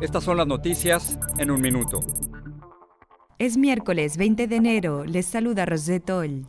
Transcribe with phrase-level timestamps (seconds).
[0.00, 2.00] estas son las noticias en un minuto.
[3.38, 6.46] Es miércoles 20 de enero, les saluda Rosetol.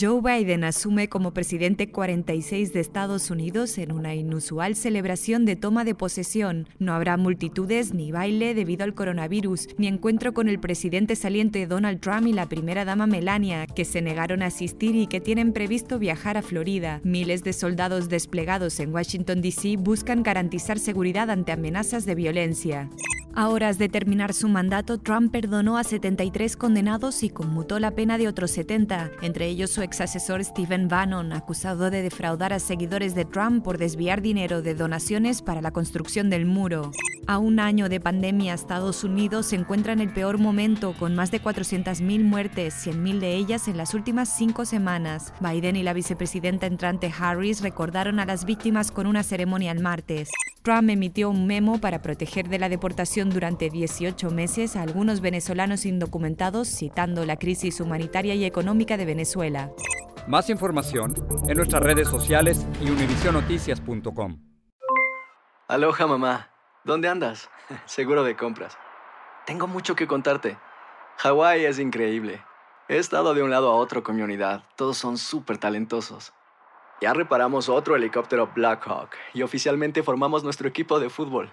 [0.00, 5.84] Joe Biden asume como presidente 46 de Estados Unidos en una inusual celebración de toma
[5.84, 6.66] de posesión.
[6.78, 12.00] No habrá multitudes ni baile debido al coronavirus, ni encuentro con el presidente saliente Donald
[12.00, 15.98] Trump y la primera dama Melania, que se negaron a asistir y que tienen previsto
[15.98, 17.02] viajar a Florida.
[17.04, 19.76] Miles de soldados desplegados en Washington, D.C.
[19.76, 22.88] buscan garantizar seguridad ante amenazas de violencia.
[23.34, 28.18] A horas de terminar su mandato, Trump perdonó a 73 condenados y conmutó la pena
[28.18, 33.14] de otros 70, entre ellos su ex asesor Stephen Bannon, acusado de defraudar a seguidores
[33.14, 36.90] de Trump por desviar dinero de donaciones para la construcción del muro.
[37.26, 41.30] A un año de pandemia, Estados Unidos se encuentra en el peor momento, con más
[41.30, 45.32] de 400.000 muertes, 100.000 de ellas en las últimas cinco semanas.
[45.40, 50.28] Biden y la vicepresidenta entrante Harris recordaron a las víctimas con una ceremonia el martes.
[50.62, 55.86] Trump emitió un memo para proteger de la deportación durante 18 meses a algunos venezolanos
[55.86, 59.70] indocumentados, citando la crisis humanitaria y económica de Venezuela.
[60.26, 61.14] Más información
[61.48, 64.38] en nuestras redes sociales y univisionoticias.com.
[65.68, 66.50] Aloha mamá.
[66.84, 67.48] ¿Dónde andas?
[67.86, 68.76] Seguro de compras.
[69.46, 70.58] Tengo mucho que contarte.
[71.18, 72.42] Hawái es increíble.
[72.88, 74.64] He estado de un lado a otro con mi unidad.
[74.76, 76.32] Todos son súper talentosos.
[77.00, 81.52] Ya reparamos otro helicóptero Blackhawk y oficialmente formamos nuestro equipo de fútbol.